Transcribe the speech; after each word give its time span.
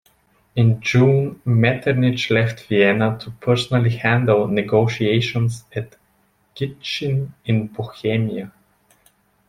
In 0.55 0.81
June 0.81 1.35
Metternich 1.45 2.31
left 2.31 2.69
Vienna 2.71 3.19
to 3.21 3.29
personally 3.39 3.91
handle 3.91 4.47
negotiations 4.47 5.63
at 5.75 5.95
Gitschin 6.55 7.33
in 7.45 7.67
Bohemia. 7.67 8.51